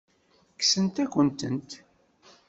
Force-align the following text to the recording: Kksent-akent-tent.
Kksent-akent-tent. 0.59 1.71